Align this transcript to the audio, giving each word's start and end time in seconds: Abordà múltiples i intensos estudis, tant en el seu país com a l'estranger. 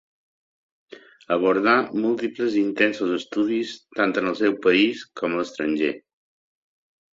Abordà 1.35 1.75
múltiples 2.05 2.57
i 2.57 2.63
intensos 2.69 3.13
estudis, 3.19 3.75
tant 4.01 4.17
en 4.23 4.33
el 4.33 4.41
seu 4.43 4.59
país 4.67 5.07
com 5.23 5.39
a 5.39 5.43
l'estranger. 5.45 5.95